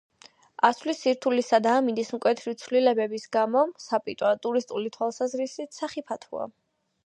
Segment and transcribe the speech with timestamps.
[0.69, 6.53] ასვლის სირთულისა და ამინდის მკვეთრი ცვლილებების გამო საპიტვა ტურისტული თვალსაზრისით სახიფათოა.